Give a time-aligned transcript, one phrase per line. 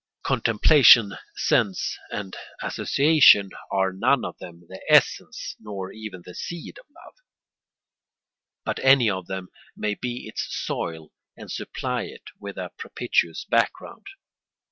[0.23, 6.87] Contemplation, sense, and association are none of them the essence nor even the seed of
[6.89, 7.13] love;
[8.65, 14.07] but any of them may be its soil and supply it with a propitious background.